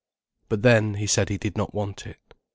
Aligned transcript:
But 0.49 0.63
then, 0.63 0.95
he 0.95 1.05
said 1.05 1.29
he 1.29 1.37
did 1.37 1.55
not 1.55 1.75
want 1.75 2.07
it. 2.07 2.33